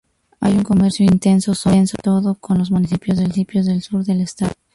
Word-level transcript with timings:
Hay 0.39 0.53
un 0.55 0.63
comercio 0.63 1.05
intenso 1.05 1.53
sobre 1.53 1.83
todo 2.01 2.33
con 2.33 2.57
los 2.57 2.71
municipios 2.71 3.17
del 3.19 3.83
sur 3.83 4.03
del 4.03 4.21
estado. 4.21 4.53